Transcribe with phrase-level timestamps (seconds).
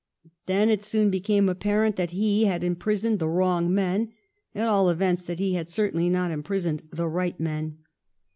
[0.47, 4.11] Then it soon became apparent that he had imprisoned the wrong men;
[4.55, 7.77] at all events that he had cer tainly not imprisoned the right men.